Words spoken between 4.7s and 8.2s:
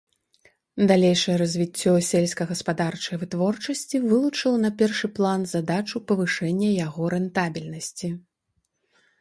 першы план задачу павышэння яго рэнтабельнасці.